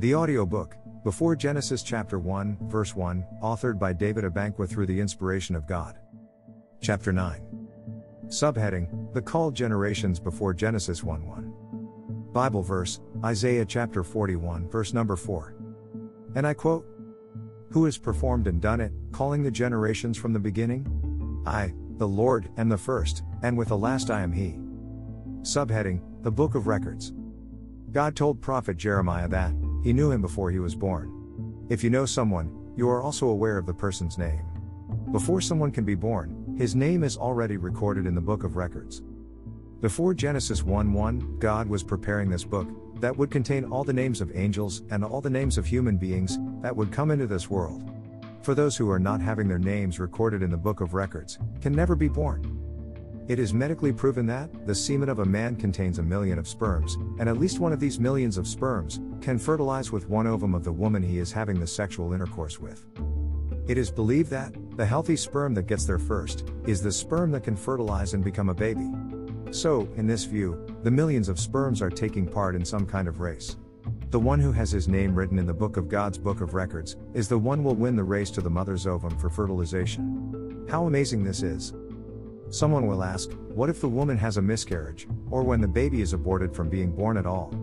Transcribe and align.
The 0.00 0.14
audiobook, 0.14 0.76
Before 1.04 1.36
Genesis 1.36 1.82
chapter 1.82 2.18
1, 2.18 2.56
verse 2.70 2.96
1, 2.96 3.22
authored 3.42 3.78
by 3.78 3.92
David 3.92 4.24
Abankwah 4.24 4.66
through 4.66 4.86
the 4.86 4.98
inspiration 4.98 5.54
of 5.54 5.66
God. 5.66 5.98
Chapter 6.80 7.12
9. 7.12 7.68
Subheading 8.28 9.12
The 9.12 9.20
Called 9.20 9.54
Generations 9.54 10.18
Before 10.18 10.54
Genesis 10.54 11.04
1 11.04 11.26
1. 11.26 12.32
Bible 12.32 12.62
verse, 12.62 13.00
Isaiah 13.22 13.66
chapter 13.66 14.02
41, 14.02 14.70
verse 14.70 14.94
number 14.94 15.16
4. 15.16 15.54
And 16.34 16.46
I 16.46 16.54
quote 16.54 16.86
Who 17.70 17.84
has 17.84 17.98
performed 17.98 18.46
and 18.46 18.58
done 18.58 18.80
it, 18.80 18.92
calling 19.12 19.42
the 19.42 19.50
generations 19.50 20.16
from 20.16 20.32
the 20.32 20.40
beginning? 20.40 21.42
I, 21.44 21.74
the 21.98 22.08
Lord, 22.08 22.48
am 22.56 22.70
the 22.70 22.78
first, 22.78 23.22
and 23.42 23.54
with 23.54 23.68
the 23.68 23.76
last 23.76 24.10
I 24.10 24.22
am 24.22 24.32
He. 24.32 24.58
Subheading 25.42 26.00
The 26.22 26.32
Book 26.32 26.54
of 26.54 26.68
Records. 26.68 27.12
God 27.92 28.16
told 28.16 28.40
prophet 28.40 28.78
Jeremiah 28.78 29.28
that, 29.28 29.52
he 29.82 29.92
knew 29.92 30.10
him 30.10 30.20
before 30.20 30.50
he 30.50 30.58
was 30.58 30.74
born. 30.74 31.66
If 31.68 31.82
you 31.84 31.90
know 31.90 32.06
someone, 32.06 32.72
you 32.76 32.88
are 32.88 33.02
also 33.02 33.28
aware 33.28 33.58
of 33.58 33.66
the 33.66 33.74
person's 33.74 34.18
name. 34.18 34.42
Before 35.12 35.40
someone 35.40 35.70
can 35.70 35.84
be 35.84 35.94
born, 35.94 36.54
his 36.58 36.74
name 36.74 37.04
is 37.04 37.16
already 37.16 37.56
recorded 37.56 38.06
in 38.06 38.14
the 38.14 38.20
book 38.20 38.44
of 38.44 38.56
records. 38.56 39.02
Before 39.80 40.12
Genesis 40.14 40.62
1 40.62 40.92
1, 40.92 41.38
God 41.38 41.68
was 41.68 41.82
preparing 41.82 42.28
this 42.28 42.44
book, 42.44 42.68
that 43.00 43.16
would 43.16 43.30
contain 43.30 43.64
all 43.64 43.82
the 43.82 43.92
names 43.92 44.20
of 44.20 44.36
angels 44.36 44.82
and 44.90 45.04
all 45.04 45.20
the 45.20 45.30
names 45.30 45.56
of 45.56 45.66
human 45.66 45.96
beings 45.96 46.38
that 46.60 46.76
would 46.76 46.92
come 46.92 47.10
into 47.10 47.26
this 47.26 47.48
world. 47.48 47.90
For 48.42 48.54
those 48.54 48.76
who 48.76 48.90
are 48.90 48.98
not 48.98 49.20
having 49.20 49.48
their 49.48 49.58
names 49.58 49.98
recorded 49.98 50.42
in 50.42 50.50
the 50.50 50.56
book 50.56 50.80
of 50.80 50.94
records, 50.94 51.38
can 51.60 51.72
never 51.72 51.94
be 51.94 52.08
born. 52.08 52.49
It 53.30 53.38
is 53.38 53.54
medically 53.54 53.92
proven 53.92 54.26
that 54.26 54.66
the 54.66 54.74
semen 54.74 55.08
of 55.08 55.20
a 55.20 55.24
man 55.24 55.54
contains 55.54 56.00
a 56.00 56.02
million 56.02 56.36
of 56.36 56.48
sperms, 56.48 56.96
and 57.20 57.28
at 57.28 57.38
least 57.38 57.60
one 57.60 57.72
of 57.72 57.78
these 57.78 58.00
millions 58.00 58.36
of 58.36 58.48
sperms 58.48 58.98
can 59.20 59.38
fertilize 59.38 59.92
with 59.92 60.08
one 60.08 60.26
ovum 60.26 60.52
of 60.52 60.64
the 60.64 60.72
woman 60.72 61.00
he 61.00 61.20
is 61.20 61.30
having 61.30 61.60
the 61.60 61.66
sexual 61.68 62.12
intercourse 62.12 62.58
with. 62.58 62.84
It 63.68 63.78
is 63.78 63.88
believed 63.88 64.30
that 64.30 64.52
the 64.76 64.84
healthy 64.84 65.14
sperm 65.14 65.54
that 65.54 65.68
gets 65.68 65.84
there 65.84 66.00
first 66.00 66.50
is 66.66 66.82
the 66.82 66.90
sperm 66.90 67.30
that 67.30 67.44
can 67.44 67.54
fertilize 67.54 68.14
and 68.14 68.24
become 68.24 68.48
a 68.48 68.52
baby. 68.54 68.90
So, 69.52 69.88
in 69.94 70.08
this 70.08 70.24
view, 70.24 70.66
the 70.82 70.90
millions 70.90 71.28
of 71.28 71.38
sperms 71.38 71.80
are 71.80 71.88
taking 71.88 72.26
part 72.26 72.56
in 72.56 72.64
some 72.64 72.84
kind 72.84 73.06
of 73.06 73.20
race. 73.20 73.56
The 74.10 74.18
one 74.18 74.40
who 74.40 74.50
has 74.50 74.72
his 74.72 74.88
name 74.88 75.14
written 75.14 75.38
in 75.38 75.46
the 75.46 75.54
book 75.54 75.76
of 75.76 75.88
God's 75.88 76.18
book 76.18 76.40
of 76.40 76.54
records 76.54 76.96
is 77.14 77.28
the 77.28 77.38
one 77.38 77.62
will 77.62 77.76
win 77.76 77.94
the 77.94 78.02
race 78.02 78.32
to 78.32 78.40
the 78.40 78.50
mother's 78.50 78.88
ovum 78.88 79.16
for 79.18 79.30
fertilization. 79.30 80.66
How 80.68 80.88
amazing 80.88 81.22
this 81.22 81.44
is! 81.44 81.74
Someone 82.50 82.88
will 82.88 83.04
ask, 83.04 83.30
what 83.54 83.70
if 83.70 83.80
the 83.80 83.88
woman 83.88 84.18
has 84.18 84.36
a 84.36 84.42
miscarriage, 84.42 85.06
or 85.30 85.44
when 85.44 85.60
the 85.60 85.68
baby 85.68 86.02
is 86.02 86.12
aborted 86.12 86.52
from 86.52 86.68
being 86.68 86.90
born 86.90 87.16
at 87.16 87.24
all? 87.24 87.54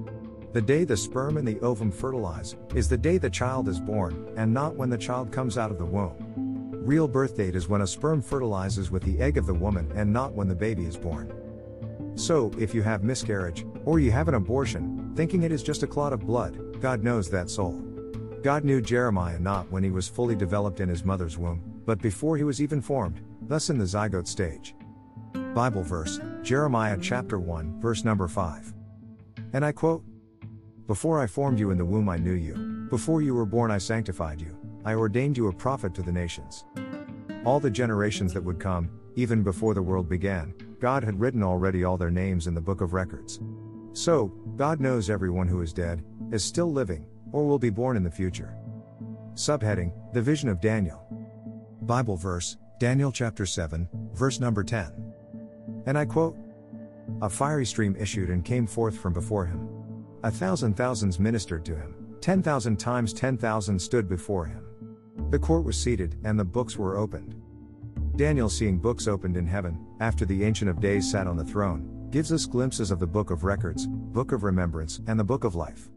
The 0.53 0.61
day 0.61 0.85
the 0.85 0.95
sperm 0.95 1.35
and 1.35 1.45
the 1.45 1.59
ovum 1.59 1.91
fertilize 1.91 2.55
is 2.73 2.87
the 2.87 2.97
day 2.97 3.17
the 3.17 3.29
child 3.29 3.67
is 3.67 3.81
born, 3.81 4.33
and 4.37 4.53
not 4.53 4.77
when 4.77 4.89
the 4.89 4.97
child 4.97 5.29
comes 5.29 5.57
out 5.57 5.71
of 5.71 5.77
the 5.77 5.85
womb. 5.85 6.15
Real 6.85 7.05
birth 7.05 7.35
date 7.35 7.53
is 7.53 7.67
when 7.67 7.81
a 7.81 7.87
sperm 7.87 8.21
fertilizes 8.21 8.89
with 8.89 9.03
the 9.03 9.19
egg 9.19 9.37
of 9.37 9.45
the 9.45 9.53
woman 9.53 9.91
and 9.93 10.11
not 10.11 10.31
when 10.31 10.47
the 10.47 10.55
baby 10.55 10.85
is 10.85 10.95
born. 10.95 11.33
So, 12.15 12.49
if 12.57 12.73
you 12.73 12.81
have 12.81 13.03
miscarriage, 13.03 13.65
or 13.83 13.99
you 13.99 14.11
have 14.11 14.29
an 14.29 14.35
abortion, 14.35 15.11
thinking 15.17 15.43
it 15.43 15.51
is 15.51 15.63
just 15.63 15.83
a 15.83 15.87
clot 15.87 16.13
of 16.13 16.25
blood, 16.25 16.79
God 16.79 17.03
knows 17.03 17.29
that 17.29 17.49
soul. 17.49 17.73
God 18.41 18.63
knew 18.63 18.79
Jeremiah 18.79 19.37
not 19.37 19.69
when 19.69 19.83
he 19.83 19.91
was 19.91 20.07
fully 20.07 20.35
developed 20.35 20.79
in 20.79 20.87
his 20.87 21.03
mother's 21.03 21.37
womb, 21.37 21.61
but 21.85 22.01
before 22.01 22.37
he 22.37 22.45
was 22.45 22.61
even 22.61 22.81
formed, 22.81 23.21
thus 23.47 23.69
in 23.69 23.77
the 23.77 23.85
zygote 23.85 24.27
stage. 24.27 24.75
Bible 25.53 25.83
verse, 25.83 26.19
Jeremiah 26.43 26.97
chapter 27.01 27.39
1, 27.39 27.81
verse 27.81 28.03
number 28.03 28.27
5. 28.27 28.73
And 29.53 29.65
I 29.65 29.71
quote 29.71 30.03
Before 30.85 31.19
I 31.19 31.27
formed 31.27 31.59
you 31.59 31.71
in 31.71 31.77
the 31.77 31.85
womb, 31.85 32.09
I 32.09 32.17
knew 32.17 32.33
you. 32.33 32.87
Before 32.89 33.21
you 33.21 33.33
were 33.33 33.45
born, 33.45 33.71
I 33.71 33.77
sanctified 33.77 34.39
you. 34.39 34.55
I 34.85 34.93
ordained 34.93 35.37
you 35.37 35.47
a 35.47 35.53
prophet 35.53 35.93
to 35.95 36.01
the 36.01 36.11
nations. 36.11 36.65
All 37.45 37.59
the 37.59 37.71
generations 37.71 38.33
that 38.33 38.43
would 38.43 38.59
come, 38.59 38.89
even 39.15 39.41
before 39.41 39.73
the 39.73 39.81
world 39.81 40.07
began, 40.07 40.53
God 40.79 41.03
had 41.03 41.19
written 41.19 41.41
already 41.41 41.83
all 41.83 41.97
their 41.97 42.11
names 42.11 42.47
in 42.47 42.53
the 42.53 42.61
book 42.61 42.81
of 42.81 42.93
records. 42.93 43.39
So, 43.93 44.27
God 44.55 44.79
knows 44.79 45.09
everyone 45.09 45.47
who 45.47 45.61
is 45.61 45.73
dead, 45.73 46.03
is 46.31 46.43
still 46.43 46.71
living, 46.71 47.07
or 47.31 47.47
will 47.47 47.59
be 47.59 47.69
born 47.69 47.97
in 47.97 48.03
the 48.03 48.11
future. 48.11 48.55
Subheading 49.33 49.91
The 50.13 50.21
Vision 50.21 50.49
of 50.49 50.61
Daniel. 50.61 51.03
Bible 51.81 52.15
verse, 52.15 52.57
Daniel 52.79 53.11
chapter 53.11 53.43
7, 53.47 53.89
verse 54.13 54.39
number 54.39 54.63
10. 54.63 54.91
And 55.87 55.97
I 55.97 56.05
quote 56.05 56.37
A 57.23 57.29
fiery 57.29 57.65
stream 57.65 57.95
issued 57.99 58.29
and 58.29 58.45
came 58.45 58.67
forth 58.67 58.95
from 58.95 59.13
before 59.13 59.47
him. 59.47 59.67
A 60.23 60.29
thousand 60.29 60.77
thousands 60.77 61.19
ministered 61.19 61.65
to 61.65 61.75
him, 61.75 61.95
ten 62.21 62.43
thousand 62.43 62.77
times 62.77 63.13
ten 63.13 63.35
thousand 63.35 63.79
stood 63.79 64.07
before 64.07 64.45
him. 64.45 64.63
The 65.31 65.39
court 65.39 65.63
was 65.63 65.75
seated, 65.75 66.19
and 66.23 66.39
the 66.39 66.45
books 66.45 66.77
were 66.77 66.97
opened. 66.97 67.41
Daniel, 68.15 68.49
seeing 68.49 68.77
books 68.77 69.07
opened 69.07 69.37
in 69.37 69.47
heaven, 69.47 69.83
after 69.99 70.25
the 70.25 70.43
Ancient 70.43 70.69
of 70.69 70.79
Days 70.79 71.09
sat 71.09 71.25
on 71.25 71.35
the 71.35 71.43
throne, 71.43 72.07
gives 72.11 72.31
us 72.31 72.45
glimpses 72.45 72.91
of 72.91 72.99
the 72.99 73.07
Book 73.07 73.31
of 73.31 73.43
Records, 73.43 73.87
Book 73.87 74.31
of 74.31 74.43
Remembrance, 74.43 75.01
and 75.07 75.19
the 75.19 75.23
Book 75.23 75.43
of 75.43 75.55
Life. 75.55 75.89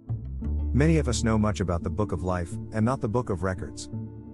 Many 0.72 0.96
of 0.96 1.08
us 1.08 1.24
know 1.24 1.36
much 1.36 1.60
about 1.60 1.82
the 1.82 1.90
Book 1.90 2.12
of 2.12 2.22
Life, 2.22 2.52
and 2.72 2.86
not 2.86 3.02
the 3.02 3.08
Book 3.08 3.28
of 3.28 3.42
Records. 3.42 3.90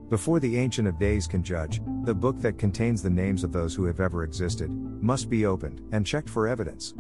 Before 0.09 0.39
the 0.39 0.57
Ancient 0.57 0.87
of 0.87 1.01
Days 1.01 1.27
can 1.27 1.43
judge, 1.43 1.81
the 2.05 2.15
book 2.15 2.41
that 2.41 2.59
contains 2.59 3.03
the 3.03 3.11
names 3.11 3.43
of 3.43 3.51
those 3.51 3.75
who 3.75 3.85
have 3.87 3.99
ever 3.99 4.23
existed 4.23 4.71
must 5.03 5.29
be 5.29 5.47
opened 5.47 5.81
and 5.91 6.07
checked 6.07 6.31
for 6.31 6.47
evidence. 6.47 6.95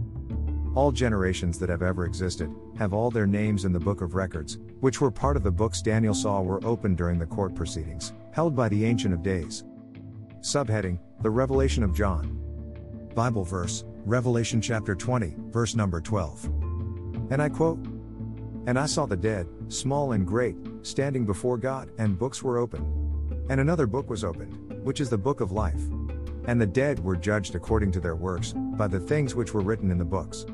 All 0.74 0.90
generations 0.90 1.56
that 1.60 1.68
have 1.68 1.82
ever 1.82 2.04
existed 2.04 2.52
have 2.76 2.92
all 2.92 3.12
their 3.12 3.26
names 3.26 3.64
in 3.64 3.72
the 3.72 3.78
Book 3.78 4.00
of 4.00 4.16
Records, 4.16 4.58
which 4.80 5.00
were 5.00 5.12
part 5.12 5.36
of 5.36 5.44
the 5.44 5.52
books 5.52 5.80
Daniel 5.80 6.14
saw 6.14 6.42
were 6.42 6.64
opened 6.66 6.96
during 6.96 7.16
the 7.16 7.26
court 7.26 7.54
proceedings, 7.54 8.12
held 8.32 8.56
by 8.56 8.68
the 8.68 8.84
Ancient 8.84 9.14
of 9.14 9.22
Days. 9.22 9.62
Subheading 10.40 10.98
The 11.22 11.30
Revelation 11.30 11.84
of 11.84 11.94
John. 11.94 12.40
Bible 13.14 13.44
verse, 13.44 13.84
Revelation 14.04 14.60
chapter 14.60 14.96
20, 14.96 15.36
verse 15.50 15.76
number 15.76 16.00
12. 16.00 16.44
And 17.30 17.40
I 17.40 17.50
quote 17.50 17.78
And 18.66 18.76
I 18.76 18.86
saw 18.86 19.06
the 19.06 19.16
dead, 19.16 19.46
small 19.68 20.10
and 20.10 20.26
great, 20.26 20.56
standing 20.86 21.26
before 21.26 21.58
God, 21.58 21.90
and 21.98 22.18
books 22.18 22.42
were 22.42 22.58
opened. 22.58 22.86
And 23.50 23.60
another 23.60 23.86
book 23.86 24.08
was 24.08 24.24
opened, 24.24 24.84
which 24.84 25.00
is 25.00 25.10
the 25.10 25.18
book 25.18 25.40
of 25.40 25.52
life. 25.52 25.80
And 26.46 26.60
the 26.60 26.66
dead 26.66 27.02
were 27.02 27.16
judged 27.16 27.54
according 27.54 27.92
to 27.92 28.00
their 28.00 28.16
works, 28.16 28.54
by 28.56 28.86
the 28.86 29.00
things 29.00 29.34
which 29.34 29.52
were 29.52 29.62
written 29.62 29.90
in 29.90 29.98
the 29.98 30.04
books. 30.04 30.46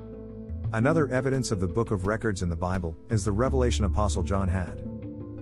Another 0.73 1.07
evidence 1.09 1.51
of 1.51 1.61
the 1.61 1.69
book 1.69 1.91
of 1.91 2.07
records 2.07 2.43
in 2.43 2.49
the 2.49 2.57
Bible 2.57 2.97
is 3.11 3.25
the 3.25 3.33
revelation 3.33 3.85
Apostle 3.85 4.23
John 4.23 4.49
had. 4.49 4.83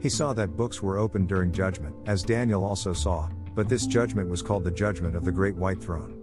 He 0.03 0.09
saw 0.09 0.33
that 0.33 0.57
books 0.57 0.83
were 0.83 0.99
opened 0.99 1.29
during 1.29 1.53
judgment, 1.53 1.95
as 2.07 2.23
Daniel 2.23 2.65
also 2.65 2.93
saw, 2.93 3.29
but 3.55 3.69
this 3.69 3.87
judgment 3.87 4.29
was 4.29 4.43
called 4.43 4.65
the 4.65 4.71
judgment 4.71 5.15
of 5.15 5.25
the 5.25 5.31
great 5.31 5.55
white 5.55 5.81
throne. 5.81 6.17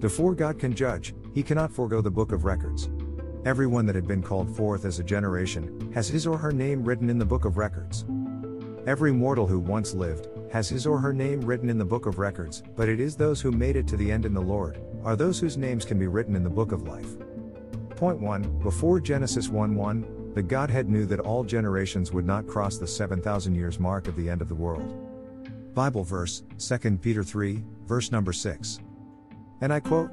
Before 0.00 0.34
God 0.34 0.58
can 0.58 0.74
judge, 0.74 1.14
he 1.32 1.42
cannot 1.42 1.72
forego 1.72 2.00
the 2.00 2.10
book 2.10 2.32
of 2.32 2.44
records. 2.44 2.88
Everyone 3.44 3.84
that 3.84 3.94
had 3.94 4.08
been 4.08 4.22
called 4.22 4.56
forth 4.56 4.86
as 4.86 4.98
a 4.98 5.04
generation 5.04 5.92
has 5.92 6.08
his 6.08 6.26
or 6.26 6.38
her 6.38 6.50
name 6.50 6.82
written 6.82 7.10
in 7.10 7.18
the 7.18 7.26
book 7.26 7.44
of 7.44 7.58
records. 7.58 8.06
Every 8.86 9.12
mortal 9.12 9.46
who 9.46 9.58
once 9.58 9.92
lived 9.92 10.28
has 10.50 10.70
his 10.70 10.86
or 10.86 10.98
her 10.98 11.12
name 11.12 11.42
written 11.42 11.68
in 11.68 11.76
the 11.76 11.84
book 11.84 12.06
of 12.06 12.18
records, 12.18 12.62
but 12.74 12.88
it 12.88 13.00
is 13.00 13.16
those 13.16 13.42
who 13.42 13.52
made 13.52 13.76
it 13.76 13.86
to 13.88 13.98
the 13.98 14.10
end 14.10 14.24
in 14.24 14.32
the 14.32 14.40
Lord, 14.40 14.80
are 15.04 15.14
those 15.14 15.38
whose 15.38 15.58
names 15.58 15.84
can 15.84 15.98
be 15.98 16.06
written 16.06 16.34
in 16.34 16.42
the 16.42 16.48
book 16.48 16.72
of 16.72 16.88
life. 16.88 17.18
Point 17.96 18.18
1 18.18 18.60
Before 18.60 18.98
Genesis 18.98 19.50
1 19.50 19.74
1, 19.74 20.32
the 20.34 20.42
Godhead 20.42 20.88
knew 20.88 21.04
that 21.04 21.20
all 21.20 21.44
generations 21.44 22.12
would 22.12 22.24
not 22.24 22.46
cross 22.46 22.78
the 22.78 22.86
7,000 22.86 23.54
years 23.54 23.78
mark 23.78 24.08
of 24.08 24.16
the 24.16 24.30
end 24.30 24.40
of 24.40 24.48
the 24.48 24.54
world. 24.54 24.90
Bible 25.74 26.02
verse, 26.02 26.44
2 26.58 26.96
Peter 26.96 27.22
3, 27.22 27.62
verse 27.86 28.10
number 28.10 28.32
6. 28.32 28.78
And 29.60 29.70
I 29.70 29.80
quote 29.80 30.10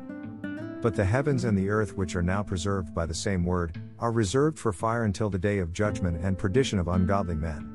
But 0.82 0.96
the 0.96 1.06
heavens 1.06 1.44
and 1.44 1.56
the 1.56 1.70
earth, 1.70 1.96
which 1.96 2.16
are 2.16 2.24
now 2.24 2.42
preserved 2.42 2.96
by 2.96 3.06
the 3.06 3.14
same 3.14 3.46
word, 3.46 3.80
are 4.00 4.12
reserved 4.12 4.58
for 4.58 4.74
fire 4.74 5.04
until 5.04 5.30
the 5.30 5.38
day 5.38 5.60
of 5.60 5.72
judgment 5.72 6.24
and 6.26 6.38
perdition 6.38 6.80
of 6.80 6.88
ungodly 6.88 7.36
men. 7.36 7.68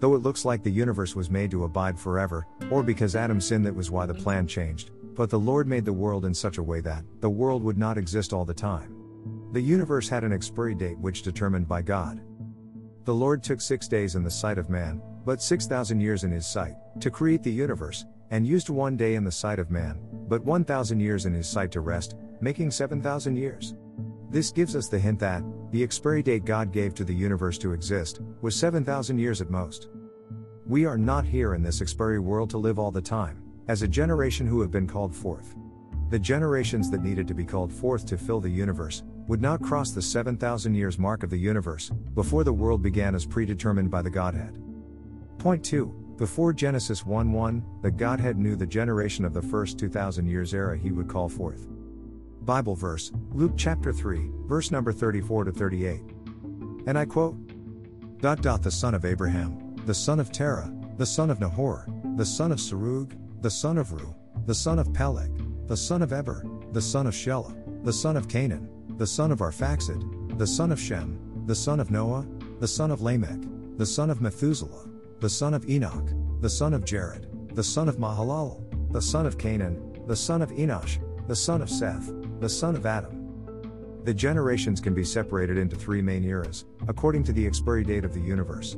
Though 0.00 0.14
it 0.14 0.22
looks 0.22 0.44
like 0.44 0.62
the 0.62 0.70
universe 0.70 1.16
was 1.16 1.30
made 1.30 1.50
to 1.52 1.64
abide 1.64 1.98
forever, 1.98 2.46
or 2.70 2.82
because 2.82 3.16
Adam 3.16 3.40
sinned, 3.40 3.64
that 3.64 3.74
was 3.74 3.90
why 3.90 4.04
the 4.04 4.14
plan 4.14 4.46
changed, 4.46 4.90
but 5.14 5.30
the 5.30 5.38
Lord 5.38 5.66
made 5.66 5.86
the 5.86 5.92
world 5.92 6.26
in 6.26 6.34
such 6.34 6.58
a 6.58 6.62
way 6.62 6.80
that 6.82 7.02
the 7.20 7.30
world 7.30 7.64
would 7.64 7.78
not 7.78 7.98
exist 7.98 8.34
all 8.34 8.44
the 8.44 8.54
time. 8.54 8.94
The 9.52 9.60
universe 9.60 10.08
had 10.08 10.22
an 10.22 10.32
expiry 10.32 10.74
date 10.74 10.98
which 10.98 11.22
determined 11.22 11.66
by 11.66 11.80
God. 11.80 12.20
The 13.04 13.14
Lord 13.14 13.42
took 13.42 13.62
six 13.62 13.88
days 13.88 14.16
in 14.16 14.22
the 14.22 14.30
sight 14.30 14.58
of 14.58 14.68
man, 14.68 15.00
but 15.24 15.42
6,000 15.42 16.00
years 16.00 16.24
in 16.24 16.30
his 16.30 16.46
sight, 16.46 16.74
to 17.00 17.10
create 17.10 17.42
the 17.42 17.50
universe, 17.50 18.04
and 18.30 18.46
used 18.46 18.68
one 18.68 18.96
day 18.98 19.14
in 19.14 19.24
the 19.24 19.32
sight 19.32 19.58
of 19.58 19.70
man, 19.70 19.98
but 20.28 20.44
1,000 20.44 21.00
years 21.00 21.26
in 21.26 21.34
his 21.34 21.48
sight 21.48 21.72
to 21.72 21.80
rest, 21.80 22.14
making 22.40 22.70
7,000 22.70 23.36
years. 23.36 23.74
This 24.30 24.50
gives 24.52 24.76
us 24.76 24.88
the 24.88 24.98
hint 24.98 25.18
that, 25.20 25.42
the 25.72 25.82
expiry 25.82 26.22
date 26.22 26.44
God 26.44 26.70
gave 26.70 26.94
to 26.94 27.04
the 27.04 27.14
universe 27.14 27.56
to 27.58 27.72
exist, 27.72 28.20
was 28.42 28.54
7,000 28.54 29.18
years 29.18 29.40
at 29.40 29.50
most. 29.50 29.88
We 30.66 30.84
are 30.84 30.98
not 30.98 31.24
here 31.24 31.54
in 31.54 31.62
this 31.62 31.80
expiry 31.80 32.18
world 32.18 32.50
to 32.50 32.58
live 32.58 32.78
all 32.78 32.90
the 32.90 33.00
time, 33.00 33.42
as 33.68 33.80
a 33.82 33.88
generation 33.88 34.46
who 34.46 34.60
have 34.60 34.70
been 34.70 34.86
called 34.86 35.14
forth. 35.14 35.56
the 36.10 36.18
generations 36.18 36.90
that 36.90 37.02
needed 37.02 37.28
to 37.28 37.34
be 37.34 37.44
called 37.44 37.72
forth 37.72 38.06
to 38.06 38.16
fill 38.16 38.40
the 38.40 38.48
universe 38.48 39.02
would 39.26 39.42
not 39.42 39.62
cross 39.62 39.90
the 39.90 40.00
7,000 40.00 40.74
years 40.74 40.98
mark 40.98 41.22
of 41.22 41.28
the 41.28 41.36
universe 41.36 41.90
before 42.14 42.44
the 42.44 42.52
world 42.52 42.82
began 42.82 43.14
as 43.14 43.26
predetermined 43.26 43.90
by 43.90 44.00
the 44.00 44.08
Godhead. 44.08 44.58
Point 45.36 45.62
2. 45.62 46.07
Before 46.18 46.52
Genesis 46.52 47.06
1 47.06 47.30
1, 47.30 47.64
the 47.80 47.92
Godhead 47.92 48.38
knew 48.38 48.56
the 48.56 48.66
generation 48.66 49.24
of 49.24 49.32
the 49.32 49.40
first 49.40 49.78
2,000 49.78 50.26
years 50.26 50.52
era 50.52 50.76
he 50.76 50.90
would 50.90 51.06
call 51.06 51.28
forth. 51.28 51.68
Bible 52.42 52.74
verse, 52.74 53.12
Luke 53.30 53.52
chapter 53.56 53.92
3, 53.92 54.28
verse 54.46 54.72
number 54.72 54.92
34 54.92 55.44
to 55.44 55.52
38. 55.52 56.00
And 56.88 56.98
I 56.98 57.04
quote 57.04 57.36
dot, 58.20 58.42
dot, 58.42 58.64
The 58.64 58.70
son 58.70 58.94
of 58.94 59.04
Abraham, 59.04 59.76
the 59.86 59.94
son 59.94 60.18
of 60.18 60.32
Terah, 60.32 60.74
the 60.96 61.06
son 61.06 61.30
of 61.30 61.38
Nahor, 61.38 61.86
the 62.16 62.26
son 62.26 62.50
of 62.50 62.58
Serug, 62.58 63.12
the 63.40 63.50
son 63.50 63.78
of 63.78 63.90
Reu, 63.90 64.12
the 64.44 64.54
son 64.56 64.80
of 64.80 64.92
Peleg, 64.92 65.30
the 65.68 65.76
son 65.76 66.02
of 66.02 66.12
Eber, 66.12 66.44
the 66.72 66.82
son 66.82 67.06
of 67.06 67.14
Shelah, 67.14 67.84
the 67.84 67.92
son 67.92 68.16
of 68.16 68.26
Cainan, 68.26 68.98
the 68.98 69.06
son 69.06 69.30
of 69.30 69.38
Arphaxad, 69.38 70.36
the 70.36 70.48
son 70.48 70.72
of 70.72 70.80
Shem, 70.80 71.44
the 71.46 71.54
son 71.54 71.78
of 71.78 71.92
Noah, 71.92 72.26
the 72.58 72.66
son 72.66 72.90
of 72.90 73.02
Lamech, 73.02 73.38
the 73.76 73.86
son 73.86 74.10
of 74.10 74.20
Methuselah, 74.20 74.88
the 75.20 75.28
son 75.28 75.52
of 75.52 75.68
Enoch, 75.68 76.10
the 76.40 76.48
son 76.48 76.72
of 76.72 76.84
Jared, 76.84 77.26
the 77.54 77.64
son 77.64 77.88
of 77.88 77.96
Mahalalel, 77.96 78.92
the 78.92 79.02
son 79.02 79.26
of 79.26 79.36
Cainan, 79.36 80.06
the 80.06 80.14
son 80.14 80.42
of 80.42 80.50
Enosh, 80.52 80.98
the 81.26 81.34
son 81.34 81.60
of 81.60 81.68
Seth, 81.68 82.12
the 82.38 82.48
son 82.48 82.76
of 82.76 82.86
Adam. 82.86 84.00
The 84.04 84.14
generations 84.14 84.80
can 84.80 84.94
be 84.94 85.02
separated 85.02 85.58
into 85.58 85.74
three 85.74 86.00
main 86.00 86.22
eras, 86.22 86.66
according 86.86 87.24
to 87.24 87.32
the 87.32 87.44
expiry 87.44 87.82
date 87.82 88.04
of 88.04 88.14
the 88.14 88.20
universe. 88.20 88.76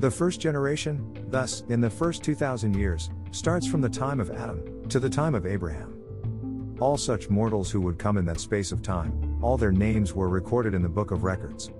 The 0.00 0.10
first 0.10 0.40
generation, 0.40 1.16
thus, 1.28 1.62
in 1.68 1.80
the 1.80 1.88
first 1.88 2.24
2000 2.24 2.74
years, 2.74 3.08
starts 3.30 3.68
from 3.68 3.80
the 3.80 3.88
time 3.88 4.18
of 4.18 4.32
Adam 4.32 4.88
to 4.88 4.98
the 4.98 5.08
time 5.08 5.36
of 5.36 5.46
Abraham. 5.46 6.76
All 6.80 6.96
such 6.96 7.30
mortals 7.30 7.70
who 7.70 7.80
would 7.82 7.98
come 7.98 8.18
in 8.18 8.24
that 8.24 8.40
space 8.40 8.72
of 8.72 8.82
time, 8.82 9.38
all 9.40 9.56
their 9.56 9.72
names 9.72 10.14
were 10.14 10.28
recorded 10.28 10.74
in 10.74 10.82
the 10.82 10.88
book 10.88 11.12
of 11.12 11.22
records. 11.22 11.70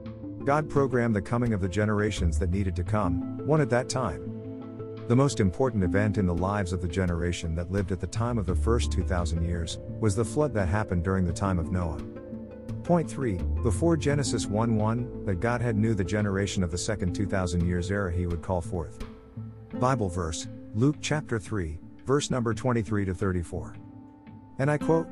God 0.47 0.71
programmed 0.71 1.17
the 1.17 1.21
coming 1.21 1.53
of 1.53 1.61
the 1.61 1.69
generations 1.69 2.39
that 2.39 2.53
needed 2.53 2.77
to 2.77 2.85
come, 2.85 3.37
one 3.45 3.61
at 3.61 3.69
that 3.71 3.89
time. 3.89 4.95
The 5.09 5.17
most 5.17 5.41
important 5.41 5.83
event 5.83 6.19
in 6.19 6.27
the 6.27 6.37
lives 6.37 6.73
of 6.73 6.81
the 6.81 6.87
generation 6.87 7.57
that 7.57 7.73
lived 7.73 7.91
at 7.91 7.99
the 7.99 8.07
time 8.07 8.39
of 8.39 8.47
the 8.47 8.55
first 8.55 8.93
2000 8.93 9.43
years 9.43 9.79
was 9.99 10.15
the 10.15 10.25
flood 10.25 10.55
that 10.55 10.69
happened 10.69 11.03
during 11.03 11.25
the 11.25 11.33
time 11.33 11.59
of 11.59 11.73
Noah. 11.73 12.01
Point 12.85 13.11
3 13.11 13.39
Before 13.65 13.97
Genesis 13.97 14.47
1 14.47 14.77
1, 14.77 15.25
that 15.25 15.41
Godhead 15.41 15.77
knew 15.77 15.95
the 15.95 16.05
generation 16.05 16.63
of 16.63 16.71
the 16.71 16.79
second 16.79 17.13
2000 17.13 17.67
years 17.67 17.91
era 17.91 18.13
he 18.13 18.29
would 18.29 18.43
call 18.43 18.61
forth. 18.61 19.05
Bible 19.81 20.09
verse, 20.09 20.47
Luke 20.75 20.99
chapter 21.01 21.41
3, 21.41 21.77
verse 22.05 22.31
number 22.31 22.55
23 22.55 23.05
to 23.07 23.15
34. 23.15 23.75
And 24.61 24.71
I 24.71 24.79
quote 24.79 25.09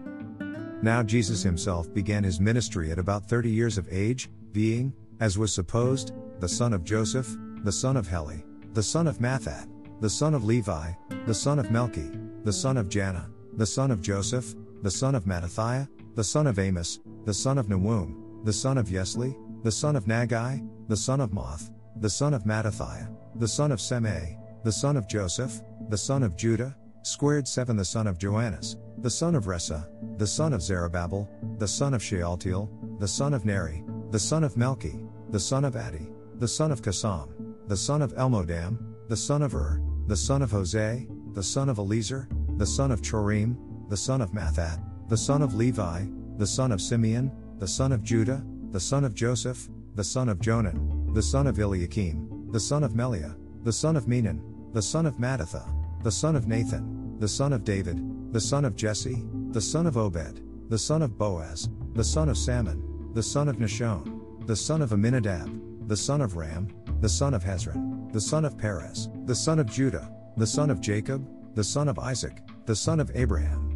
Now 0.81 1.03
Jesus 1.03 1.43
himself 1.43 1.93
began 1.93 2.23
his 2.23 2.39
ministry 2.39 2.93
at 2.93 3.01
about 3.01 3.29
30 3.29 3.51
years 3.51 3.79
of 3.79 3.89
age, 3.91 4.31
being, 4.53 4.93
as 5.25 5.39
was 5.39 5.55
supposed, 5.55 6.13
the 6.41 6.49
son 6.49 6.75
of 6.75 6.85
Joseph, 6.85 7.35
the 7.63 7.73
son 7.73 7.97
of 7.97 8.07
Heli, 8.07 8.45
the 8.75 8.83
son 8.83 9.07
of 9.07 9.21
Matthat, 9.21 9.67
the 10.03 10.11
son 10.11 10.35
of 10.35 10.45
Levi, 10.45 10.93
the 11.25 11.33
son 11.33 11.59
of 11.59 11.69
Melchi, 11.69 12.45
the 12.45 12.53
son 12.53 12.77
of 12.77 12.91
Janna, 12.91 13.31
the 13.55 13.65
son 13.65 13.91
of 13.91 14.03
Joseph, 14.03 14.55
the 14.83 14.91
son 14.91 15.15
of 15.15 15.25
Mattathiah, 15.25 15.89
the 16.15 16.23
son 16.23 16.47
of 16.47 16.59
Amos, 16.59 17.01
the 17.25 17.33
son 17.33 17.57
of 17.57 17.71
Nahum, 17.71 18.43
the 18.45 18.53
son 18.53 18.77
of 18.77 18.89
Yesli, 18.89 19.35
the 19.63 19.73
son 19.73 19.97
of 19.97 20.05
Naggai, 20.05 20.63
the 20.89 20.97
son 20.97 21.23
of 21.23 21.31
Maath, 21.31 21.71
the 22.03 22.11
son 22.11 22.35
of 22.35 22.45
Mattathiah, 22.45 23.09
the 23.37 23.49
son 23.49 23.73
of 23.73 23.79
Semei, 23.79 24.37
the 24.63 24.73
son 24.73 24.95
of 24.95 25.09
Joseph, 25.09 25.63
the 25.89 25.97
son 25.97 26.23
of 26.23 26.37
Judah, 26.37 26.77
squared 27.03 27.49
7 27.49 27.79
the 27.79 27.85
son 27.85 28.07
of 28.07 28.19
Joannas, 28.19 28.77
the 28.99 29.11
son 29.11 29.35
of 29.35 29.45
Rhesa, 29.45 29.89
the 30.19 30.27
son 30.27 30.53
of 30.53 30.61
Zerubbabel, 30.61 31.31
the 31.59 31.69
son 31.69 31.95
of 31.95 32.03
Shealtiel, 32.03 32.69
the 32.99 33.09
son 33.09 33.33
of 33.33 33.47
Neri, 33.47 33.83
the 34.11 34.19
son 34.19 34.45
of 34.45 34.55
Melchi, 34.55 35.04
the 35.35 35.41
son 35.41 35.65
of 35.65 35.75
Addi, 35.75 36.07
the 36.39 36.47
son 36.47 36.71
of 36.71 36.81
Cosam, 36.81 37.29
the 37.67 37.77
son 37.77 38.03
of 38.03 38.15
Elmodam, 38.15 38.79
the 39.09 39.17
son 39.17 39.43
of 39.43 39.53
Ur, 39.53 39.83
the 40.07 40.17
son 40.17 40.43
of 40.43 40.53
Hosea, 40.53 41.07
the 41.33 41.43
son 41.43 41.69
of 41.69 41.79
Eliezer, 41.79 42.29
the 42.57 42.65
son 42.65 42.93
of 42.93 43.03
Chorim, 43.03 43.57
the 43.91 43.97
son 43.97 44.21
of 44.21 44.31
Matthat, 44.31 44.79
the 45.09 45.17
son 45.17 45.43
of 45.43 45.57
Levi, 45.57 46.05
the 46.39 46.47
son 46.47 46.71
of 46.71 46.81
Simeon, 46.81 47.33
the 47.59 47.67
son 47.67 47.91
of 47.91 48.05
Judah, 48.05 48.45
the 48.71 48.79
son 48.79 49.03
of 49.03 49.13
Joseph, 49.13 49.69
the 49.97 50.05
son 50.05 50.29
of 50.29 50.39
Jonan, 50.39 51.13
the 51.13 51.23
son 51.23 51.49
of 51.49 51.59
Eliakim, 51.59 52.53
the 52.53 52.61
son 52.61 52.85
of 52.85 52.93
Melea, 52.93 53.35
the 53.65 53.73
son 53.73 53.97
of 53.97 54.05
Menan, 54.05 54.41
the 54.73 54.83
son 54.83 55.05
of 55.05 55.17
Mattathah, 55.17 55.69
the 56.05 56.13
son 56.13 56.37
of 56.37 56.47
Nathan, 56.47 57.19
the 57.19 57.27
son 57.27 57.53
of 57.53 57.65
David, 57.65 58.33
the 58.33 58.41
son 58.41 58.65
of 58.65 58.77
Jesse, 58.77 59.25
the 59.51 59.61
son 59.61 59.89
of 59.89 59.97
Obed, 59.97 60.43
the 60.71 60.79
son 60.79 61.03
of 61.03 61.19
Boaz, 61.19 61.69
the 61.95 62.05
son 62.05 62.29
of 62.29 62.39
Salmon, 62.39 63.11
the 63.15 63.23
son 63.23 63.49
of 63.49 63.57
Nahshon, 63.57 64.14
the 64.47 64.57
son 64.57 64.83
of 64.83 64.93
Amminadab, 64.93 65.89
the 65.89 65.97
son 65.97 66.21
of 66.21 66.37
Ram, 66.37 66.69
the 67.01 67.09
son 67.09 67.35
of 67.35 67.45
Hezron, 67.45 68.13
the 68.13 68.21
son 68.21 68.45
of 68.45 68.59
Perez, 68.59 69.09
the 69.25 69.35
son 69.35 69.59
of 69.59 69.71
Judah, 69.71 70.11
the 70.37 70.47
son 70.47 70.71
of 70.71 70.81
Jacob, 70.81 71.27
the 71.55 71.65
son 71.65 71.89
of 71.89 71.99
Isaac, 71.99 72.43
the 72.67 72.77
son 72.77 73.01
of 73.01 73.11
Abraham 73.15 73.75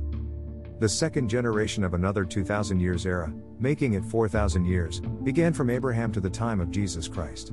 the 0.79 0.89
second 0.89 1.29
generation 1.29 1.83
of 1.83 1.95
another 1.95 2.25
2000 2.25 2.79
years 2.79 3.05
era, 3.05 3.33
making 3.59 3.95
it 3.95 4.05
4000 4.05 4.65
years, 4.65 5.01
began 5.25 5.53
from 5.53 5.71
Abraham 5.71 6.13
to 6.13 6.21
the 6.21 6.31
time 6.31 6.61
of 6.61 6.71
Jesus 6.71 7.09
Christ. 7.09 7.53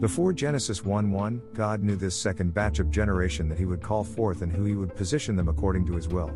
Before 0.00 0.32
Genesis 0.32 0.82
1 0.82 1.10
1, 1.10 1.42
God 1.52 1.82
knew 1.82 1.96
this 1.96 2.18
second 2.18 2.54
batch 2.54 2.78
of 2.78 2.90
generation 2.90 3.48
that 3.48 3.58
he 3.58 3.66
would 3.66 3.82
call 3.82 4.02
forth 4.02 4.40
and 4.40 4.50
who 4.50 4.64
he 4.64 4.74
would 4.74 4.96
position 4.96 5.36
them 5.36 5.48
according 5.48 5.84
to 5.86 5.94
his 5.94 6.08
will. 6.08 6.32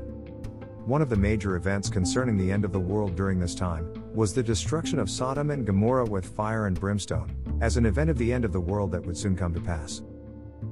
One 0.86 1.02
of 1.02 1.08
the 1.08 1.16
major 1.16 1.56
events 1.56 1.90
concerning 1.90 2.36
the 2.36 2.52
end 2.52 2.64
of 2.64 2.70
the 2.70 2.78
world 2.78 3.16
during 3.16 3.40
this 3.40 3.56
time 3.56 3.92
was 4.14 4.32
the 4.32 4.40
destruction 4.40 5.00
of 5.00 5.10
Sodom 5.10 5.50
and 5.50 5.66
Gomorrah 5.66 6.04
with 6.04 6.24
fire 6.24 6.68
and 6.68 6.78
brimstone, 6.78 7.34
as 7.60 7.76
an 7.76 7.86
event 7.86 8.08
of 8.08 8.16
the 8.18 8.32
end 8.32 8.44
of 8.44 8.52
the 8.52 8.60
world 8.60 8.92
that 8.92 9.04
would 9.04 9.16
soon 9.16 9.34
come 9.34 9.52
to 9.52 9.60
pass. 9.60 10.02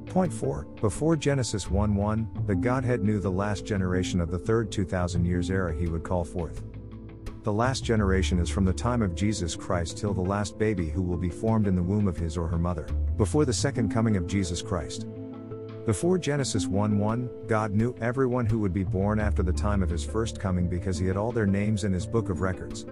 Point 0.06 0.32
4 0.32 0.68
Before 0.80 1.16
Genesis 1.16 1.68
1 1.68 1.96
1, 1.96 2.44
the 2.46 2.54
Godhead 2.54 3.02
knew 3.02 3.18
the 3.18 3.28
last 3.28 3.66
generation 3.66 4.20
of 4.20 4.30
the 4.30 4.38
third 4.38 4.70
2000 4.70 5.24
years 5.24 5.50
era 5.50 5.74
he 5.74 5.88
would 5.88 6.04
call 6.04 6.22
forth. 6.22 6.62
The 7.42 7.52
last 7.52 7.82
generation 7.82 8.38
is 8.38 8.48
from 8.48 8.64
the 8.64 8.72
time 8.72 9.02
of 9.02 9.16
Jesus 9.16 9.56
Christ 9.56 9.98
till 9.98 10.14
the 10.14 10.20
last 10.20 10.56
baby 10.60 10.90
who 10.90 11.02
will 11.02 11.18
be 11.18 11.28
formed 11.28 11.66
in 11.66 11.74
the 11.74 11.82
womb 11.82 12.06
of 12.06 12.16
his 12.16 12.36
or 12.36 12.46
her 12.46 12.56
mother, 12.56 12.86
before 13.16 13.44
the 13.44 13.52
second 13.52 13.92
coming 13.92 14.16
of 14.16 14.28
Jesus 14.28 14.62
Christ. 14.62 15.08
Before 15.86 16.16
Genesis 16.16 16.66
1 16.66 16.98
1, 16.98 17.46
God 17.46 17.72
knew 17.72 17.94
everyone 18.00 18.46
who 18.46 18.58
would 18.58 18.72
be 18.72 18.84
born 18.84 19.20
after 19.20 19.42
the 19.42 19.52
time 19.52 19.82
of 19.82 19.90
his 19.90 20.02
first 20.02 20.40
coming 20.40 20.66
because 20.66 20.98
he 20.98 21.06
had 21.06 21.18
all 21.18 21.30
their 21.30 21.46
names 21.46 21.84
in 21.84 21.92
his 21.92 22.06
book 22.06 22.30
of 22.30 22.40
records. 22.40 22.86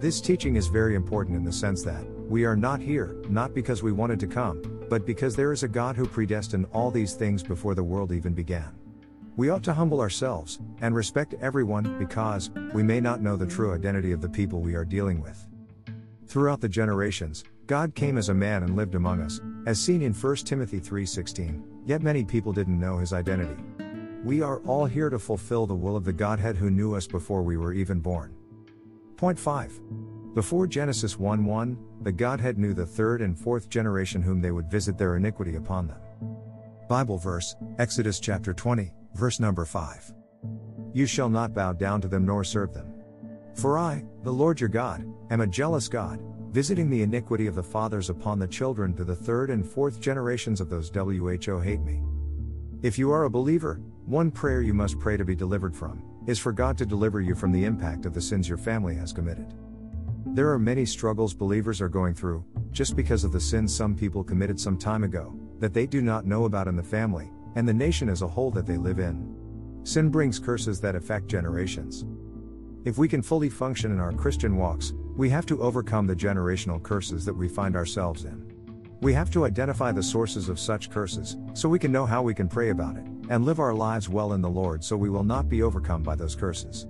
This 0.00 0.22
teaching 0.22 0.56
is 0.56 0.66
very 0.66 0.94
important 0.94 1.36
in 1.36 1.44
the 1.44 1.52
sense 1.52 1.82
that, 1.82 2.08
we 2.26 2.46
are 2.46 2.56
not 2.56 2.80
here, 2.80 3.22
not 3.28 3.52
because 3.52 3.82
we 3.82 3.92
wanted 3.92 4.18
to 4.20 4.26
come, 4.26 4.62
but 4.88 5.04
because 5.04 5.36
there 5.36 5.52
is 5.52 5.62
a 5.62 5.68
God 5.68 5.94
who 5.94 6.06
predestined 6.06 6.66
all 6.72 6.90
these 6.90 7.12
things 7.12 7.42
before 7.42 7.74
the 7.74 7.84
world 7.84 8.12
even 8.12 8.32
began. 8.32 8.74
We 9.36 9.50
ought 9.50 9.62
to 9.64 9.74
humble 9.74 10.00
ourselves 10.00 10.58
and 10.80 10.94
respect 10.94 11.34
everyone 11.42 11.98
because 11.98 12.50
we 12.72 12.82
may 12.82 12.98
not 12.98 13.20
know 13.20 13.36
the 13.36 13.46
true 13.46 13.74
identity 13.74 14.12
of 14.12 14.22
the 14.22 14.28
people 14.30 14.60
we 14.60 14.74
are 14.74 14.86
dealing 14.86 15.20
with. 15.20 15.46
Throughout 16.26 16.62
the 16.62 16.68
generations, 16.68 17.44
God 17.66 17.94
came 17.94 18.16
as 18.16 18.30
a 18.30 18.34
man 18.34 18.62
and 18.62 18.74
lived 18.74 18.94
among 18.94 19.20
us, 19.20 19.38
as 19.66 19.78
seen 19.78 20.00
in 20.00 20.14
1 20.14 20.46
Timothy 20.46 20.80
3:16. 20.80 21.75
Yet 21.86 22.02
many 22.02 22.24
people 22.24 22.52
didn't 22.52 22.80
know 22.80 22.98
his 22.98 23.12
identity. 23.12 23.62
We 24.24 24.42
are 24.42 24.58
all 24.66 24.86
here 24.86 25.08
to 25.08 25.20
fulfill 25.20 25.68
the 25.68 25.74
will 25.76 25.96
of 25.96 26.04
the 26.04 26.12
Godhead 26.12 26.56
who 26.56 26.68
knew 26.68 26.96
us 26.96 27.06
before 27.06 27.42
we 27.42 27.56
were 27.56 27.72
even 27.72 28.00
born. 28.00 28.34
Point 29.16 29.38
5. 29.38 29.80
Before 30.34 30.66
Genesis 30.66 31.16
1 31.16 31.44
1, 31.44 31.78
the 32.02 32.10
Godhead 32.10 32.58
knew 32.58 32.74
the 32.74 32.84
third 32.84 33.22
and 33.22 33.38
fourth 33.38 33.70
generation 33.70 34.20
whom 34.20 34.40
they 34.40 34.50
would 34.50 34.68
visit 34.68 34.98
their 34.98 35.14
iniquity 35.14 35.54
upon 35.54 35.86
them. 35.86 36.00
Bible 36.88 37.18
verse, 37.18 37.54
Exodus 37.78 38.18
chapter 38.18 38.52
20, 38.52 38.92
verse 39.14 39.38
number 39.38 39.64
5. 39.64 40.12
You 40.92 41.06
shall 41.06 41.28
not 41.28 41.54
bow 41.54 41.72
down 41.72 42.00
to 42.00 42.08
them 42.08 42.26
nor 42.26 42.42
serve 42.42 42.74
them. 42.74 42.92
For 43.54 43.78
I, 43.78 44.04
the 44.24 44.32
Lord 44.32 44.60
your 44.60 44.68
God, 44.68 45.06
am 45.30 45.40
a 45.40 45.46
jealous 45.46 45.88
God, 45.88 46.20
visiting 46.56 46.88
the 46.88 47.02
iniquity 47.02 47.46
of 47.46 47.54
the 47.54 47.62
fathers 47.62 48.08
upon 48.08 48.38
the 48.38 48.46
children 48.46 48.94
to 48.94 49.04
the 49.04 49.14
third 49.14 49.50
and 49.50 49.62
fourth 49.62 50.00
generations 50.00 50.58
of 50.58 50.70
those 50.70 50.88
who 50.88 51.60
hate 51.60 51.82
me. 51.82 52.00
If 52.80 52.98
you 52.98 53.12
are 53.12 53.24
a 53.24 53.30
believer, 53.30 53.78
one 54.06 54.30
prayer 54.30 54.62
you 54.62 54.72
must 54.72 54.98
pray 54.98 55.18
to 55.18 55.24
be 55.26 55.36
delivered 55.36 55.76
from 55.76 56.02
is 56.26 56.38
for 56.38 56.52
God 56.52 56.78
to 56.78 56.86
deliver 56.86 57.20
you 57.20 57.34
from 57.34 57.52
the 57.52 57.66
impact 57.66 58.06
of 58.06 58.14
the 58.14 58.22
sins 58.22 58.48
your 58.48 58.56
family 58.56 58.94
has 58.94 59.12
committed. 59.12 59.52
There 60.28 60.50
are 60.50 60.58
many 60.58 60.86
struggles 60.86 61.34
believers 61.34 61.82
are 61.82 61.90
going 61.90 62.14
through, 62.14 62.42
just 62.70 62.96
because 62.96 63.22
of 63.22 63.32
the 63.32 63.38
sins 63.38 63.76
some 63.76 63.94
people 63.94 64.24
committed 64.24 64.58
some 64.58 64.78
time 64.78 65.04
ago, 65.04 65.38
that 65.58 65.74
they 65.74 65.84
do 65.84 66.00
not 66.00 66.24
know 66.24 66.46
about 66.46 66.68
in 66.68 66.76
the 66.76 66.82
family, 66.82 67.28
and 67.56 67.68
the 67.68 67.74
nation 67.74 68.08
as 68.08 68.22
a 68.22 68.26
whole 68.26 68.50
that 68.52 68.64
they 68.64 68.78
live 68.78 68.98
in. 68.98 69.36
Sin 69.84 70.08
brings 70.08 70.38
curses 70.38 70.80
that 70.80 70.96
affect 70.96 71.28
generations. 71.28 72.06
If 72.86 72.96
we 72.96 73.08
can 73.08 73.20
fully 73.20 73.50
function 73.50 73.92
in 73.92 74.00
our 74.00 74.14
Christian 74.14 74.56
walks, 74.56 74.94
we 75.16 75.30
have 75.30 75.46
to 75.46 75.62
overcome 75.62 76.06
the 76.06 76.14
generational 76.14 76.82
curses 76.82 77.24
that 77.24 77.34
we 77.34 77.48
find 77.48 77.74
ourselves 77.74 78.26
in. 78.26 78.52
We 79.00 79.14
have 79.14 79.30
to 79.30 79.46
identify 79.46 79.90
the 79.90 80.02
sources 80.02 80.50
of 80.50 80.60
such 80.60 80.90
curses, 80.90 81.36
so 81.54 81.70
we 81.70 81.78
can 81.78 81.90
know 81.90 82.04
how 82.04 82.22
we 82.22 82.34
can 82.34 82.48
pray 82.48 82.68
about 82.68 82.96
it, 82.96 83.04
and 83.30 83.44
live 83.44 83.58
our 83.58 83.74
lives 83.74 84.10
well 84.10 84.34
in 84.34 84.42
the 84.42 84.48
Lord 84.48 84.84
so 84.84 84.94
we 84.96 85.08
will 85.08 85.24
not 85.24 85.48
be 85.48 85.62
overcome 85.62 86.02
by 86.02 86.16
those 86.16 86.36
curses. 86.36 86.86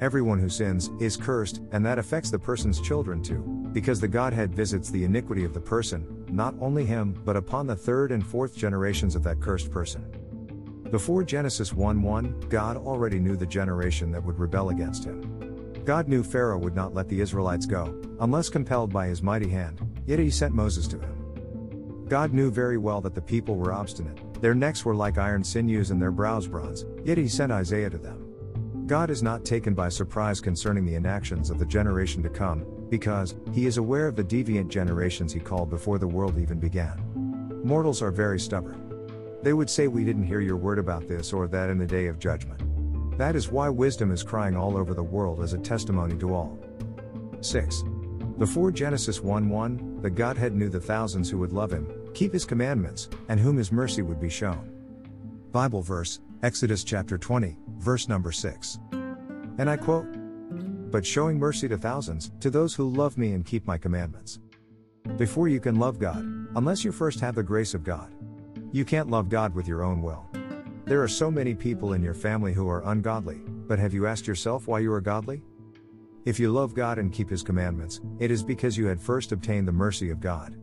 Everyone 0.00 0.38
who 0.38 0.48
sins 0.48 0.90
is 1.00 1.16
cursed, 1.16 1.60
and 1.72 1.84
that 1.84 1.98
affects 1.98 2.30
the 2.30 2.38
person's 2.38 2.80
children 2.80 3.20
too, 3.20 3.42
because 3.72 4.00
the 4.00 4.08
Godhead 4.08 4.54
visits 4.54 4.88
the 4.88 5.02
iniquity 5.02 5.44
of 5.44 5.52
the 5.52 5.60
person, 5.60 6.24
not 6.28 6.54
only 6.60 6.86
him, 6.86 7.20
but 7.24 7.36
upon 7.36 7.66
the 7.66 7.76
third 7.76 8.12
and 8.12 8.24
fourth 8.24 8.56
generations 8.56 9.16
of 9.16 9.24
that 9.24 9.40
cursed 9.40 9.72
person. 9.72 10.04
Before 10.90 11.24
Genesis 11.24 11.72
1 11.72 12.00
1, 12.00 12.40
God 12.48 12.76
already 12.76 13.18
knew 13.18 13.36
the 13.36 13.46
generation 13.46 14.12
that 14.12 14.24
would 14.24 14.38
rebel 14.38 14.70
against 14.70 15.04
him. 15.04 15.39
God 15.84 16.08
knew 16.08 16.22
Pharaoh 16.22 16.58
would 16.58 16.76
not 16.76 16.94
let 16.94 17.08
the 17.08 17.20
Israelites 17.20 17.66
go, 17.66 18.00
unless 18.20 18.48
compelled 18.48 18.92
by 18.92 19.06
his 19.06 19.22
mighty 19.22 19.48
hand, 19.48 19.80
yet 20.06 20.18
he 20.18 20.30
sent 20.30 20.54
Moses 20.54 20.86
to 20.88 20.98
him. 20.98 22.06
God 22.08 22.34
knew 22.34 22.50
very 22.50 22.76
well 22.76 23.00
that 23.00 23.14
the 23.14 23.22
people 23.22 23.56
were 23.56 23.72
obstinate, 23.72 24.20
their 24.42 24.54
necks 24.54 24.84
were 24.84 24.94
like 24.94 25.16
iron 25.16 25.42
sinews 25.42 25.90
and 25.90 26.00
their 26.00 26.10
brows 26.10 26.46
bronze, 26.46 26.84
yet 27.04 27.18
he 27.18 27.28
sent 27.28 27.52
Isaiah 27.52 27.90
to 27.90 27.98
them. 27.98 28.26
God 28.86 29.10
is 29.10 29.22
not 29.22 29.44
taken 29.44 29.74
by 29.74 29.88
surprise 29.88 30.40
concerning 30.40 30.84
the 30.84 30.96
inactions 30.96 31.48
of 31.48 31.58
the 31.58 31.66
generation 31.66 32.22
to 32.24 32.28
come, 32.28 32.66
because, 32.88 33.36
he 33.52 33.66
is 33.66 33.76
aware 33.76 34.08
of 34.08 34.16
the 34.16 34.24
deviant 34.24 34.68
generations 34.68 35.32
he 35.32 35.40
called 35.40 35.70
before 35.70 35.98
the 35.98 36.08
world 36.08 36.38
even 36.38 36.58
began. 36.58 37.00
Mortals 37.64 38.02
are 38.02 38.10
very 38.10 38.40
stubborn. 38.40 38.86
They 39.42 39.52
would 39.52 39.70
say 39.70 39.86
we 39.86 40.04
didn't 40.04 40.26
hear 40.26 40.40
your 40.40 40.56
word 40.56 40.78
about 40.78 41.06
this 41.06 41.32
or 41.32 41.46
that 41.48 41.70
in 41.70 41.78
the 41.78 41.86
day 41.86 42.08
of 42.08 42.18
judgment. 42.18 42.60
That 43.16 43.36
is 43.36 43.50
why 43.50 43.68
wisdom 43.68 44.10
is 44.12 44.22
crying 44.22 44.56
all 44.56 44.76
over 44.76 44.94
the 44.94 45.02
world 45.02 45.42
as 45.42 45.52
a 45.52 45.58
testimony 45.58 46.16
to 46.18 46.34
all. 46.34 46.58
6. 47.40 47.84
Before 48.38 48.70
Genesis 48.70 49.20
1 49.20 49.48
1, 49.48 50.00
the 50.00 50.10
Godhead 50.10 50.54
knew 50.54 50.68
the 50.68 50.80
thousands 50.80 51.28
who 51.28 51.38
would 51.38 51.52
love 51.52 51.72
him, 51.72 51.86
keep 52.14 52.32
his 52.32 52.44
commandments, 52.44 53.08
and 53.28 53.38
whom 53.38 53.56
his 53.56 53.70
mercy 53.70 54.02
would 54.02 54.18
be 54.18 54.30
shown. 54.30 54.72
Bible 55.52 55.82
verse, 55.82 56.20
Exodus 56.42 56.84
chapter 56.84 57.18
20, 57.18 57.58
verse 57.76 58.08
number 58.08 58.32
6. 58.32 58.78
And 59.58 59.68
I 59.68 59.76
quote, 59.76 60.06
But 60.90 61.04
showing 61.04 61.38
mercy 61.38 61.68
to 61.68 61.76
thousands, 61.76 62.32
to 62.40 62.48
those 62.48 62.74
who 62.74 62.88
love 62.88 63.18
me 63.18 63.32
and 63.32 63.44
keep 63.44 63.66
my 63.66 63.76
commandments. 63.76 64.38
Before 65.16 65.48
you 65.48 65.60
can 65.60 65.78
love 65.78 65.98
God, 65.98 66.24
unless 66.56 66.84
you 66.84 66.92
first 66.92 67.20
have 67.20 67.34
the 67.34 67.42
grace 67.42 67.74
of 67.74 67.84
God, 67.84 68.10
you 68.72 68.84
can't 68.84 69.10
love 69.10 69.28
God 69.28 69.54
with 69.54 69.68
your 69.68 69.82
own 69.82 70.00
will. 70.00 70.26
There 70.90 71.04
are 71.04 71.06
so 71.06 71.30
many 71.30 71.54
people 71.54 71.92
in 71.92 72.02
your 72.02 72.14
family 72.14 72.52
who 72.52 72.68
are 72.68 72.82
ungodly, 72.90 73.36
but 73.46 73.78
have 73.78 73.94
you 73.94 74.08
asked 74.08 74.26
yourself 74.26 74.66
why 74.66 74.80
you 74.80 74.92
are 74.92 75.00
godly? 75.00 75.40
If 76.24 76.40
you 76.40 76.50
love 76.50 76.74
God 76.74 76.98
and 76.98 77.12
keep 77.12 77.30
His 77.30 77.44
commandments, 77.44 78.00
it 78.18 78.32
is 78.32 78.42
because 78.42 78.76
you 78.76 78.86
had 78.86 79.00
first 79.00 79.30
obtained 79.30 79.68
the 79.68 79.72
mercy 79.72 80.10
of 80.10 80.18
God. 80.18 80.56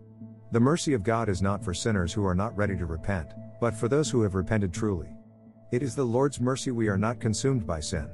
The 0.51 0.60
mercy 0.60 0.93
of 0.93 1.01
God 1.01 1.29
is 1.29 1.41
not 1.41 1.63
for 1.63 1.74
sinners 1.74 2.12
who 2.12 2.25
are 2.25 2.36
not 2.36 2.57
ready 2.57 2.75
to 2.75 2.86
repent, 2.86 3.29
but 3.62 3.74
for 3.74 3.88
those 3.88 4.10
who 4.10 4.22
have 4.22 4.36
repented 4.36 4.74
truly. 4.74 5.07
It 5.72 5.81
is 5.81 5.96
the 5.96 6.03
Lord's 6.03 6.41
mercy 6.41 6.72
we 6.72 6.89
are 6.89 6.98
not 6.98 7.22
consumed 7.22 7.65
by 7.65 7.79
sin. 7.79 8.10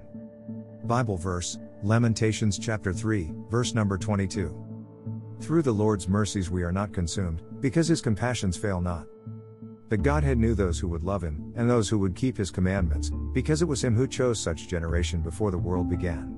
Bible 0.84 1.18
verse, 1.18 1.58
Lamentations 1.82 2.60
chapter 2.60 2.94
3, 2.94 3.34
verse 3.50 3.74
number 3.74 3.98
22. 3.98 4.56
Through 5.42 5.64
the 5.64 5.72
Lord's 5.72 6.08
mercies 6.08 6.52
we 6.52 6.62
are 6.62 6.72
not 6.72 6.94
consumed, 6.94 7.42
because 7.60 7.88
his 7.88 8.02
compassions 8.02 8.56
fail 8.56 8.82
not. 8.82 9.08
The 9.94 9.98
Godhead 9.98 10.40
knew 10.40 10.56
those 10.56 10.80
who 10.80 10.88
would 10.88 11.04
love 11.04 11.24
him, 11.24 11.54
and 11.56 11.70
those 11.70 11.88
who 11.88 12.00
would 12.00 12.16
keep 12.16 12.36
his 12.36 12.50
commandments, 12.50 13.12
because 13.32 13.62
it 13.62 13.68
was 13.68 13.84
him 13.84 13.96
who 13.96 14.08
chose 14.08 14.40
such 14.40 14.68
generation 14.68 15.22
before 15.22 15.52
the 15.52 15.58
world 15.60 15.88
began. 15.88 16.34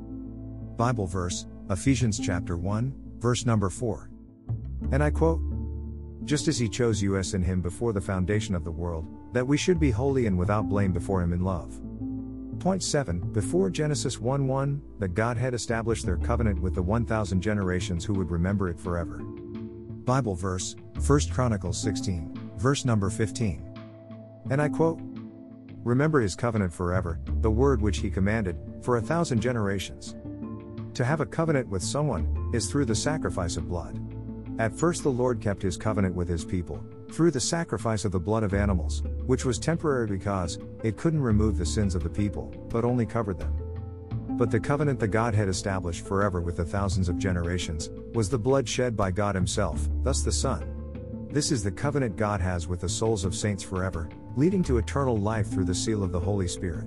Bible 0.75 1.07
verse, 1.07 1.45
Ephesians 1.69 2.19
chapter 2.19 2.57
1, 2.57 2.93
verse 3.19 3.45
number 3.45 3.69
4. 3.69 4.09
And 4.91 5.01
I 5.01 5.09
quote, 5.09 5.39
just 6.25 6.49
as 6.49 6.59
he 6.59 6.67
chose 6.67 7.01
us 7.01 7.33
in 7.33 7.41
him 7.43 7.61
before 7.61 7.93
the 7.93 8.01
foundation 8.01 8.55
of 8.55 8.65
the 8.65 8.71
world, 8.73 9.07
that 9.31 9.47
we 9.47 9.55
should 9.55 9.79
be 9.79 9.89
holy 9.89 10.25
and 10.25 10.37
without 10.37 10.67
blame 10.67 10.91
before 10.91 11.23
him 11.23 11.31
in 11.31 11.45
love. 11.45 11.79
Point 12.59 12.83
7 12.83 13.31
Before 13.31 13.69
Genesis 13.69 14.19
1 14.19 14.49
1, 14.49 14.81
the 14.99 15.07
Godhead 15.07 15.53
established 15.53 16.05
their 16.05 16.17
covenant 16.17 16.61
with 16.61 16.75
the 16.75 16.83
1,000 16.83 17.39
generations 17.39 18.03
who 18.03 18.15
would 18.15 18.31
remember 18.31 18.67
it 18.67 18.77
forever. 18.77 19.19
Bible 20.03 20.35
verse, 20.35 20.75
1 21.07 21.19
Chronicles 21.31 21.81
16, 21.81 22.44
verse 22.65 22.83
number 22.83 23.11
15. 23.11 23.61
And 24.49 24.59
I 24.59 24.69
quote 24.69 24.99
Remember 25.83 26.19
his 26.19 26.33
covenant 26.33 26.73
forever, 26.73 27.19
the 27.41 27.51
word 27.51 27.79
which 27.79 27.99
he 27.99 28.09
commanded, 28.09 28.57
for 28.81 28.97
a 28.97 29.01
thousand 29.01 29.39
generations. 29.39 30.15
To 30.95 31.05
have 31.05 31.21
a 31.21 31.27
covenant 31.27 31.69
with 31.69 31.83
someone, 31.83 32.49
is 32.55 32.65
through 32.65 32.85
the 32.85 32.95
sacrifice 32.95 33.55
of 33.55 33.69
blood. 33.69 33.99
At 34.57 34.73
first, 34.73 35.03
the 35.03 35.11
Lord 35.11 35.41
kept 35.41 35.61
his 35.61 35.77
covenant 35.77 36.15
with 36.15 36.27
his 36.27 36.43
people, 36.43 36.83
through 37.11 37.29
the 37.29 37.39
sacrifice 37.39 38.03
of 38.03 38.11
the 38.11 38.19
blood 38.19 38.41
of 38.41 38.55
animals, 38.55 39.03
which 39.27 39.45
was 39.45 39.59
temporary 39.59 40.07
because 40.07 40.57
it 40.81 40.97
couldn't 40.97 41.21
remove 41.21 41.59
the 41.59 41.67
sins 41.67 41.93
of 41.93 42.01
the 42.01 42.09
people, 42.09 42.51
but 42.71 42.83
only 42.83 43.05
covered 43.05 43.37
them. 43.37 43.53
But 44.39 44.49
the 44.49 44.59
covenant 44.59 44.99
the 44.99 45.07
Godhead 45.07 45.49
established 45.49 46.03
forever 46.03 46.41
with 46.41 46.57
the 46.57 46.65
thousands 46.65 47.09
of 47.09 47.19
generations 47.19 47.91
was 48.15 48.27
the 48.27 48.39
blood 48.39 48.67
shed 48.67 48.97
by 48.97 49.11
God 49.11 49.35
Himself, 49.35 49.87
thus 50.01 50.23
the 50.23 50.31
Son. 50.31 50.74
This 51.35 51.51
is 51.51 51.61
the 51.61 51.69
covenant 51.69 52.15
God 52.15 52.39
has 52.39 52.65
with 52.65 52.79
the 52.79 52.87
souls 52.87 53.25
of 53.25 53.35
saints 53.35 53.61
forever, 53.61 54.07
leading 54.37 54.63
to 54.63 54.77
eternal 54.77 55.17
life 55.17 55.47
through 55.47 55.65
the 55.65 55.75
seal 55.75 56.01
of 56.01 56.13
the 56.13 56.19
Holy 56.21 56.47
Spirit. 56.47 56.85